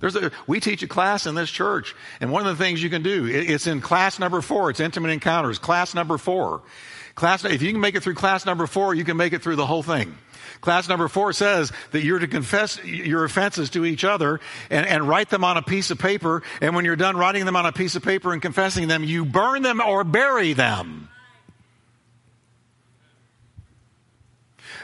[0.00, 3.02] A, we teach a class in this church, and one of the things you can
[3.02, 4.70] do, it, it's in class number four.
[4.70, 6.62] It's intimate encounters, class number four.
[7.16, 9.56] Class, if you can make it through class number four, you can make it through
[9.56, 10.16] the whole thing.
[10.62, 15.06] Class number four says that you're to confess your offenses to each other and, and
[15.06, 16.42] write them on a piece of paper.
[16.62, 19.26] And when you're done writing them on a piece of paper and confessing them, you
[19.26, 21.10] burn them or bury them.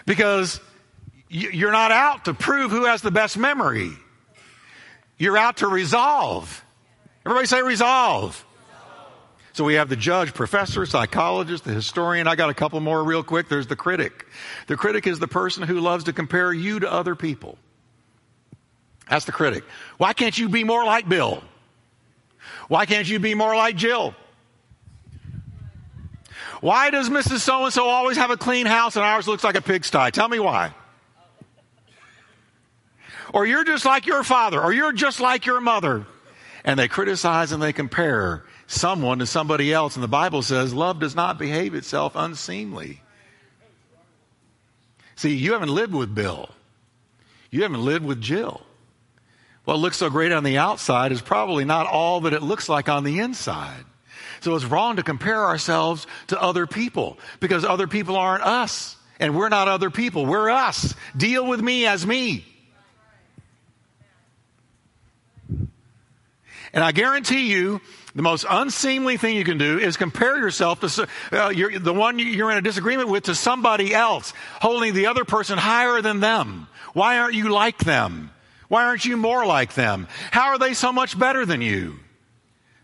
[0.06, 0.60] Because
[1.28, 3.90] you're not out to prove who has the best memory.
[5.18, 6.64] You're out to resolve.
[7.24, 8.44] Everybody say resolve.
[9.54, 12.26] So we have the judge, professor, psychologist, the historian.
[12.26, 13.48] I got a couple more real quick.
[13.48, 14.26] There's the critic.
[14.66, 17.56] The critic is the person who loves to compare you to other people.
[19.08, 19.64] That's the critic.
[19.96, 21.42] Why can't you be more like Bill?
[22.68, 24.14] Why can't you be more like Jill?
[26.64, 27.40] Why does Mrs.
[27.40, 30.10] So and so always have a clean house and ours looks like a pigsty?
[30.12, 30.72] Tell me why.
[33.34, 36.06] Or you're just like your father, or you're just like your mother.
[36.64, 39.94] And they criticize and they compare someone to somebody else.
[39.94, 43.02] And the Bible says love does not behave itself unseemly.
[45.16, 46.48] See, you haven't lived with Bill.
[47.50, 48.62] You haven't lived with Jill.
[49.66, 52.88] What looks so great on the outside is probably not all that it looks like
[52.88, 53.84] on the inside.
[54.44, 58.94] So it's wrong to compare ourselves to other people because other people aren't us.
[59.18, 60.26] And we're not other people.
[60.26, 60.94] We're us.
[61.16, 62.44] Deal with me as me.
[66.74, 67.80] And I guarantee you,
[68.14, 72.50] the most unseemly thing you can do is compare yourself to uh, the one you're
[72.50, 76.66] in a disagreement with to somebody else, holding the other person higher than them.
[76.92, 78.30] Why aren't you like them?
[78.68, 80.06] Why aren't you more like them?
[80.32, 81.98] How are they so much better than you?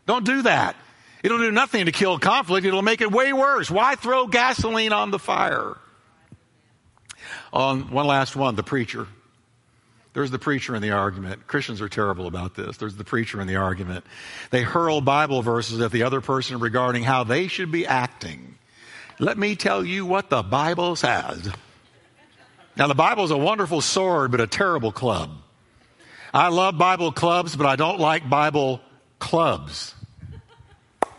[0.06, 0.74] Don't do that.
[1.22, 2.66] It'll do nothing to kill conflict.
[2.66, 3.70] It'll make it way worse.
[3.70, 5.76] Why throw gasoline on the fire?
[7.52, 9.06] On one last one, the preacher.
[10.12, 11.46] There's the preacher in the argument.
[11.46, 12.76] Christians are terrible about this.
[12.76, 14.04] There's the preacher in the argument.
[14.50, 18.56] They hurl Bible verses at the other person regarding how they should be acting.
[19.18, 21.50] Let me tell you what the Bible says.
[22.76, 25.30] Now, the Bible is a wonderful sword, but a terrible club.
[26.32, 28.80] I love Bible clubs, but I don't like Bible
[29.18, 29.94] clubs.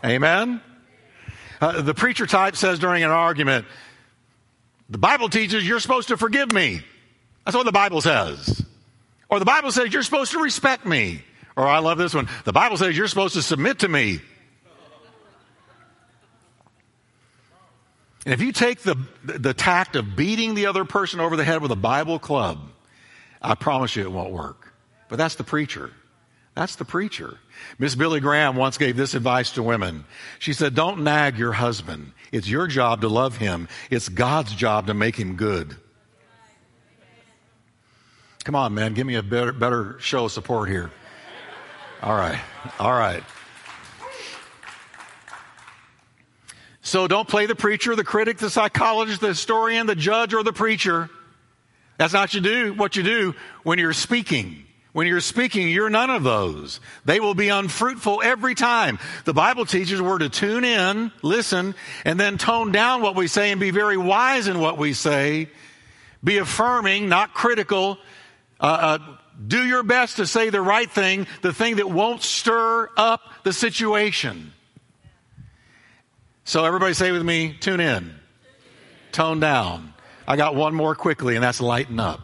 [0.04, 0.60] Amen?
[1.60, 3.66] Uh, the preacher type says during an argument,
[4.90, 6.82] the Bible teaches you're supposed to forgive me.
[7.44, 8.64] That's what the Bible says.
[9.28, 11.22] Or the Bible says you're supposed to respect me.
[11.56, 12.28] Or I love this one.
[12.44, 14.20] The Bible says you're supposed to submit to me.
[18.24, 21.60] And if you take the, the tact of beating the other person over the head
[21.60, 22.60] with a Bible club,
[23.40, 24.72] I promise you it won't work.
[25.08, 25.90] But that's the preacher.
[26.54, 27.38] That's the preacher.
[27.78, 30.04] Miss Billy Graham once gave this advice to women.
[30.38, 32.12] She said, Don't nag your husband.
[32.30, 35.76] It's your job to love him, it's God's job to make him good.
[38.44, 40.90] Come on, man, give me a better, better show of support here.
[42.02, 42.40] All right,
[42.80, 43.22] all right.
[46.80, 50.52] So don't play the preacher, the critic, the psychologist, the historian, the judge, or the
[50.52, 51.08] preacher.
[51.96, 54.64] That's not what you do, what you do when you're speaking.
[54.92, 56.78] When you're speaking, you're none of those.
[57.06, 58.98] They will be unfruitful every time.
[59.24, 61.74] The Bible teaches we're to tune in, listen,
[62.04, 65.48] and then tone down what we say and be very wise in what we say.
[66.22, 67.98] Be affirming, not critical,
[68.60, 68.98] uh, uh,
[69.46, 73.52] do your best to say the right thing, the thing that won't stir up the
[73.52, 74.52] situation.
[76.44, 78.14] So, everybody say with me tune in,
[79.10, 79.94] tone down.
[80.28, 82.20] I got one more quickly, and that's lighten up.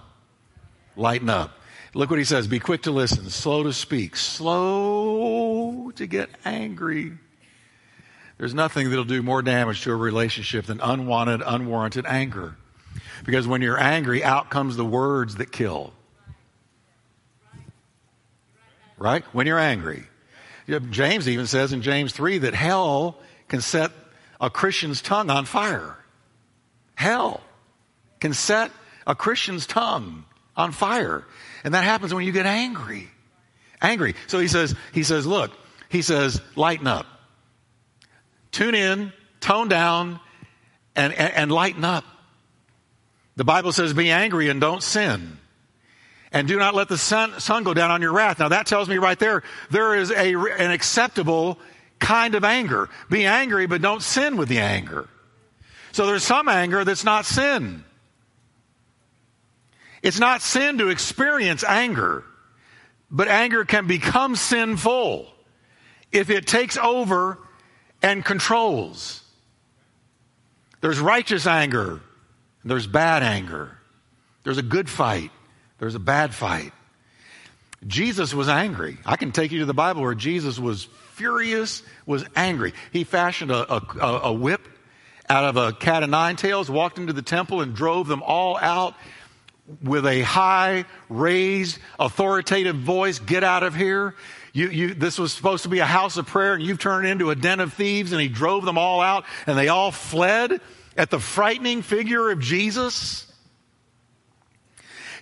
[0.96, 1.57] Lighten up.
[1.98, 7.18] Look what he says be quick to listen, slow to speak, slow to get angry.
[8.38, 12.54] There's nothing that'll do more damage to a relationship than unwanted, unwarranted anger.
[13.24, 15.92] Because when you're angry, out comes the words that kill
[18.96, 19.24] right?
[19.32, 20.04] When you're angry.
[20.90, 23.16] James even says in James 3 that hell
[23.48, 23.90] can set
[24.40, 25.96] a Christian's tongue on fire.
[26.94, 27.40] Hell
[28.20, 28.70] can set
[29.04, 30.24] a Christian's tongue
[30.58, 31.24] on fire.
[31.64, 33.08] And that happens when you get angry.
[33.80, 34.14] Angry.
[34.26, 35.52] So he says, he says, look,
[35.88, 37.06] he says, lighten up.
[38.52, 40.20] Tune in, tone down,
[40.94, 42.04] and, and, and lighten up.
[43.36, 45.38] The Bible says, be angry and don't sin
[46.32, 48.38] and do not let the sun, sun go down on your wrath.
[48.38, 51.58] Now that tells me right there, there is a, an acceptable
[51.98, 52.88] kind of anger.
[53.10, 55.08] Be angry, but don't sin with the anger.
[55.92, 57.84] So there's some anger that's not sin.
[60.02, 62.24] It's not sin to experience anger,
[63.10, 65.26] but anger can become sinful
[66.12, 67.38] if it takes over
[68.02, 69.22] and controls.
[70.80, 72.00] There's righteous anger,
[72.64, 73.76] there's bad anger,
[74.44, 75.30] there's a good fight,
[75.78, 76.72] there's a bad fight.
[77.86, 78.98] Jesus was angry.
[79.06, 82.74] I can take you to the Bible where Jesus was furious, was angry.
[82.92, 84.62] He fashioned a, a, a whip
[85.28, 88.56] out of a cat of nine tails, walked into the temple and drove them all
[88.56, 88.94] out
[89.82, 94.14] with a high, raised, authoritative voice, get out of here.
[94.52, 97.30] You, you, this was supposed to be a house of prayer and you've turned into
[97.30, 100.60] a den of thieves and he drove them all out and they all fled
[100.96, 103.30] at the frightening figure of Jesus.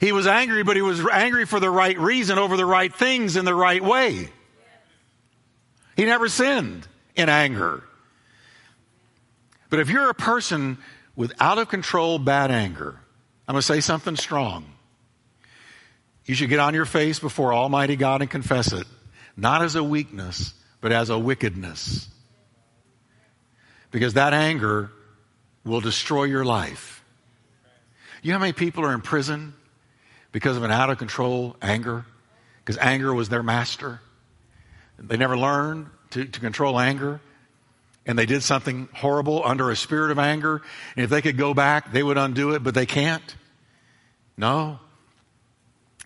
[0.01, 3.37] He was angry, but he was angry for the right reason over the right things
[3.37, 4.31] in the right way.
[5.97, 7.83] He never sinned in anger.
[9.71, 10.79] But if you're a person
[11.17, 13.01] with out of control bad anger,
[13.49, 14.65] I'm going to say something strong.
[16.25, 18.87] You should get on your face before Almighty God and confess it,
[19.37, 22.09] not as a weakness, but as a wickedness.
[23.93, 24.91] Because that anger
[25.65, 27.05] will destroy your life.
[28.23, 29.55] You know how many people are in prison
[30.33, 32.05] because of an out of control anger?
[32.65, 34.01] Because anger was their master.
[34.99, 37.21] They never learned to, to control anger.
[38.07, 40.63] And they did something horrible under a spirit of anger.
[40.97, 43.35] And if they could go back, they would undo it, but they can't.
[44.37, 44.79] No.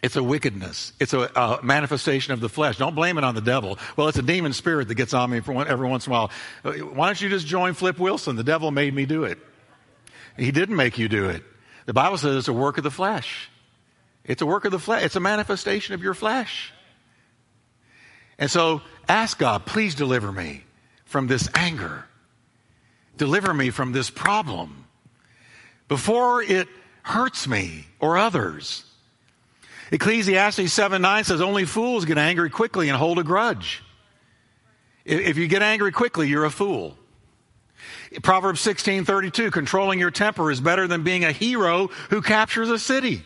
[0.03, 0.95] It's a wickedness.
[0.99, 2.79] It's a, a, manifestation of the flesh.
[2.79, 3.79] Don't blame it on the devil.
[3.97, 6.31] Well, it's a demon spirit that gets on me one, every once in a while.
[6.65, 8.37] Uh, why don't you just join Flip Wilson?
[8.37, 9.39] The devil made me do it.
[10.39, 11.43] He didn't make you do it.
[11.85, 13.51] The Bible says it's a work of the flesh.
[14.25, 15.05] It's a work of the flesh.
[15.05, 16.73] It's a manifestation of your flesh.
[18.39, 20.65] And so ask God, please deliver me
[21.11, 22.05] from this anger.
[23.17, 24.87] Deliver me from this problem
[25.89, 26.69] before it
[27.03, 28.85] hurts me or others.
[29.91, 33.83] Ecclesiastes 7 9 says, Only fools get angry quickly and hold a grudge.
[35.05, 36.97] If you get angry quickly, you're a fool.
[38.23, 42.79] Proverbs 16 32, controlling your temper is better than being a hero who captures a
[42.79, 43.25] city.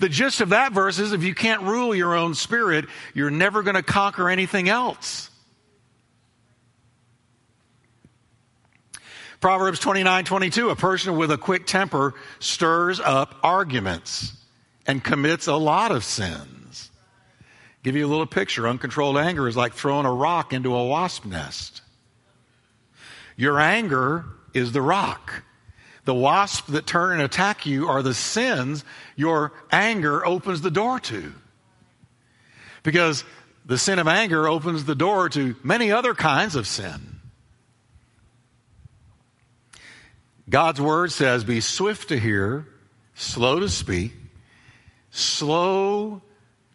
[0.00, 3.62] The gist of that verse is if you can't rule your own spirit, you're never
[3.62, 5.30] going to conquer anything else.
[9.40, 14.32] Proverbs 29 22, a person with a quick temper stirs up arguments
[14.86, 16.90] and commits a lot of sins.
[17.84, 18.66] Give you a little picture.
[18.66, 21.82] Uncontrolled anger is like throwing a rock into a wasp nest.
[23.36, 25.44] Your anger is the rock.
[26.04, 28.84] The wasp that turn and attack you are the sins
[29.14, 31.32] your anger opens the door to.
[32.82, 33.24] Because
[33.64, 37.17] the sin of anger opens the door to many other kinds of sin.
[40.48, 42.66] God's word says, be swift to hear,
[43.14, 44.12] slow to speak,
[45.10, 46.22] slow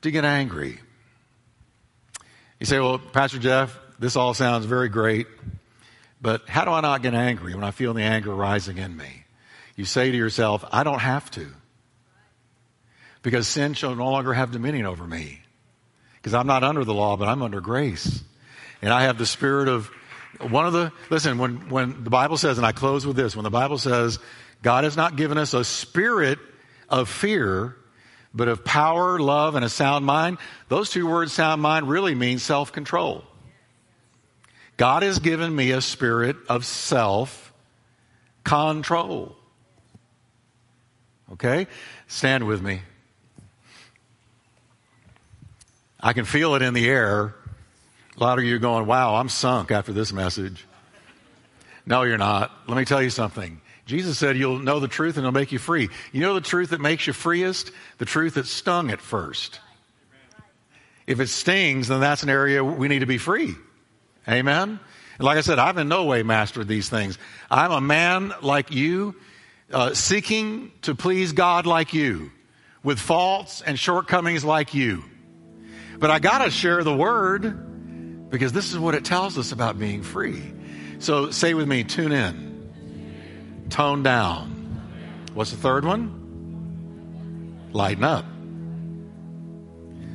[0.02, 0.80] to get angry.
[2.60, 5.28] You say, well, Pastor Jeff, this all sounds very great,
[6.22, 9.26] but how do I not get angry when I feel the anger rising in me?
[9.76, 11.48] You say to yourself, I don't have to.
[13.24, 15.42] Because sin shall no longer have dominion over me.
[16.18, 18.24] Because I'm not under the law, but I'm under grace.
[18.82, 19.90] And I have the spirit of
[20.40, 23.44] one of the, listen, when, when the Bible says, and I close with this, when
[23.44, 24.20] the Bible says,
[24.62, 26.40] God has not given us a spirit
[26.90, 27.76] of fear,
[28.34, 30.38] but of power, love, and a sound mind,
[30.70, 33.24] those two words, sound mind, really mean self control.
[34.78, 37.54] God has given me a spirit of self
[38.44, 39.36] control.
[41.34, 41.68] Okay?
[42.08, 42.82] Stand with me.
[46.00, 47.36] I can feel it in the air
[48.16, 50.66] a lot of you are going, wow, I'm sunk after this message.
[51.86, 52.52] No, you're not.
[52.68, 53.60] Let me tell you something.
[53.86, 55.90] Jesus said you'll know the truth and it'll make you free.
[56.12, 57.72] You know the truth that makes you freest?
[57.98, 59.60] The truth that stung at first.
[61.06, 63.56] If it stings, then that's an area we need to be free.
[64.28, 64.80] Amen?
[65.18, 67.18] And like I said, I've in no way mastered these things.
[67.52, 69.16] I'm a man like you,
[69.72, 72.32] uh, seeking to please God like you,
[72.84, 75.04] with faults and shortcomings like you.
[76.00, 77.73] But I gotta share the word
[78.34, 80.42] because this is what it tells us about being free.
[80.98, 84.82] So say with me tune in, tone down.
[85.36, 87.70] What's the third one?
[87.74, 88.26] Lighten up.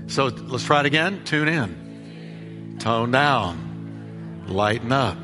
[0.08, 1.22] So let's try it again.
[1.26, 5.16] Tune in, tone down, lighten up.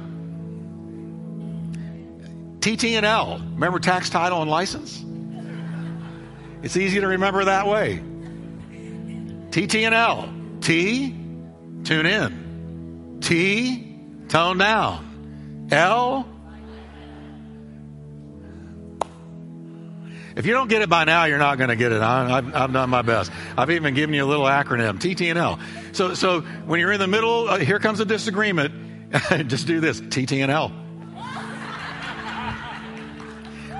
[2.60, 3.40] TT&L.
[3.54, 5.04] Remember tax, title, and license?
[6.62, 7.96] It's easy to remember that way.
[9.50, 10.32] TT&L.
[10.60, 11.10] T,
[11.82, 12.43] tune in.
[13.24, 13.96] T,
[14.28, 15.68] tone down.
[15.72, 16.28] L,
[20.36, 22.02] If you don't get it by now, you're not going to get it.
[22.02, 23.30] I, have done my best.
[23.56, 25.60] I've even given you a little acronym, TTNL.
[25.94, 28.74] So, so when you're in the middle, uh, here comes a disagreement.
[29.46, 30.72] just do this, TTNL.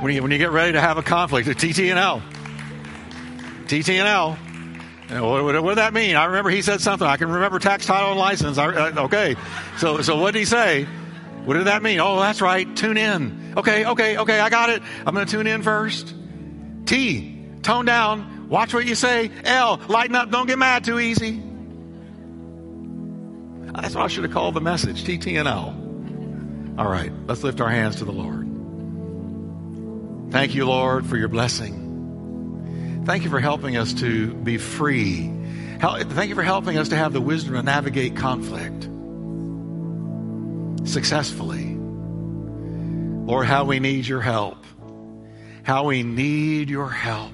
[0.01, 2.23] when you when you get ready to have a conflict, TTNL.
[3.67, 4.54] TTNL.
[5.09, 6.17] What, what, what, did that mean?
[6.17, 7.07] I remember he said something.
[7.07, 8.57] I can remember tax, title, and license.
[8.57, 9.37] I, uh, okay.
[9.79, 10.85] So, so what did he say?
[11.45, 12.01] What did that mean?
[12.01, 12.75] Oh, that's right.
[12.75, 13.55] Tune in.
[13.57, 14.41] Okay, okay, okay.
[14.41, 14.83] I got it.
[15.07, 16.15] I'm going to tune in first.
[16.87, 18.49] T, tone down.
[18.49, 19.31] Watch what you say.
[19.45, 20.31] L, lighten up.
[20.31, 21.43] Don't get mad too easy.
[23.75, 25.05] That's what I should have called the message.
[25.05, 25.77] T, T, and L.
[26.79, 27.13] All right.
[27.27, 28.45] Let's lift our hands to the Lord.
[30.33, 31.84] Thank you, Lord, for your blessing.
[33.05, 35.31] Thank you for helping us to be free.
[35.81, 38.89] Thank you for helping us to have the wisdom to navigate conflict
[40.89, 41.77] successfully.
[43.27, 44.65] Lord, how we need your help.
[45.65, 47.33] How we need your help.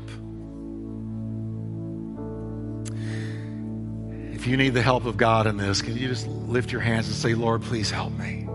[4.32, 7.06] If you need the help of God in this, can you just lift your hands
[7.06, 8.48] and say, Lord, please help me?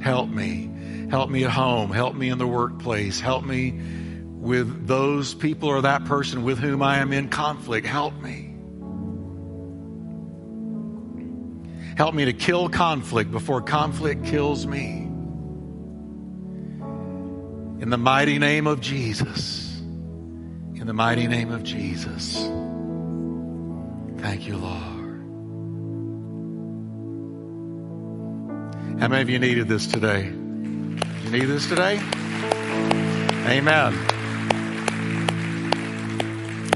[0.00, 0.70] Help me.
[1.10, 1.90] Help me at home.
[1.90, 3.18] Help me in the workplace.
[3.18, 3.80] Help me
[4.40, 7.86] with those people or that person with whom I am in conflict.
[7.86, 8.46] Help me.
[11.96, 15.02] Help me to kill conflict before conflict kills me.
[17.80, 19.78] In the mighty name of Jesus.
[19.78, 22.36] In the mighty name of Jesus.
[24.22, 25.00] Thank you, Lord.
[29.00, 30.24] How many of you needed this today?
[30.24, 32.00] You need this today?
[33.46, 34.19] Amen.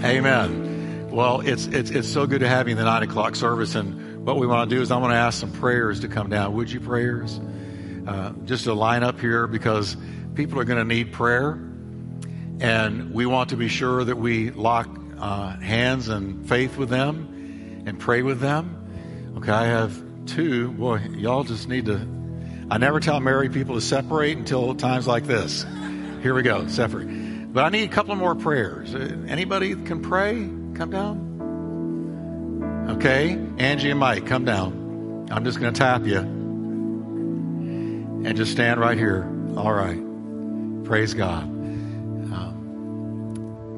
[0.05, 1.09] Amen.
[1.11, 3.75] Well, it's, it's, it's so good to have you in the nine o'clock service.
[3.75, 6.29] And what we want to do is I want to ask some prayers to come
[6.29, 6.53] down.
[6.53, 7.41] Would you prayers?
[8.07, 9.97] Uh, just to line up here because
[10.35, 11.53] people are going to need prayer.
[12.61, 17.85] And we want to be sure that we lock uh, hands and faith with them
[17.87, 19.33] and pray with them.
[19.39, 20.73] Okay, I have two.
[20.73, 22.07] Boy, y'all just need to.
[22.71, 25.65] I never tell married people to separate until times like this.
[26.21, 27.24] Here we go, separate.
[27.55, 28.97] But I need a couple more prayers.
[28.97, 30.51] Uh, anybody can pray?
[30.75, 31.31] Come down.
[32.97, 35.29] Okay, Angie and Mike, come down.
[35.31, 36.19] I'm just going to tap you.
[36.19, 39.23] And just stand right here.
[39.57, 40.03] All right.
[40.85, 41.45] Praise God.
[41.45, 42.65] Um,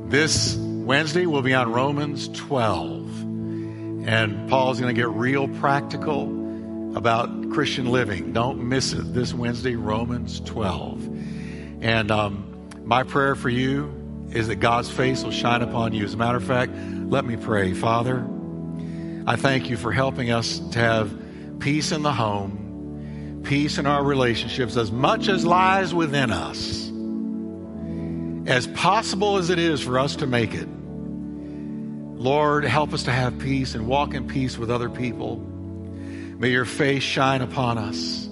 [0.09, 3.25] this Wednesday we'll be on Romans 12.
[4.09, 8.33] And Paul's going to get real practical about Christian living.
[8.33, 11.83] Don't miss it this Wednesday, Romans 12.
[11.83, 12.46] And um,
[12.87, 13.93] my prayer for you
[14.31, 16.05] is that God's face will shine upon you.
[16.05, 16.73] As a matter of fact,
[17.09, 17.75] let me pray.
[17.75, 18.25] Father,
[19.27, 21.13] I thank you for helping us to have
[21.59, 26.89] peace in the home, peace in our relationships, as much as lies within us,
[28.49, 30.69] as possible as it is for us to make it.
[30.69, 35.39] Lord, help us to have peace and walk in peace with other people.
[36.39, 38.26] May your face shine upon us.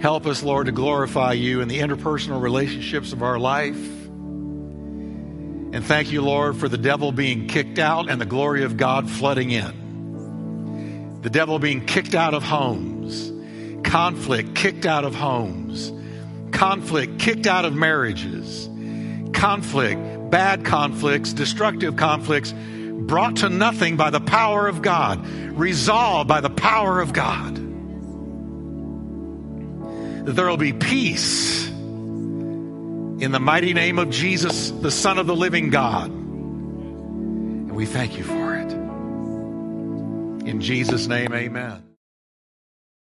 [0.00, 3.76] Help us, Lord, to glorify you in the interpersonal relationships of our life.
[5.72, 9.10] And thank you, Lord, for the devil being kicked out and the glory of God
[9.10, 11.20] flooding in.
[11.22, 13.32] The devil being kicked out of homes,
[13.84, 15.92] conflict kicked out of homes,
[16.52, 18.68] conflict kicked out of marriages,
[19.32, 22.54] conflict, bad conflicts, destructive conflicts
[23.06, 27.65] brought to nothing by the power of God, resolved by the power of God.
[30.26, 35.36] That there will be peace in the mighty name of Jesus, the Son of the
[35.36, 36.10] living God.
[36.10, 38.72] And we thank you for it.
[40.46, 41.95] In Jesus' name, amen.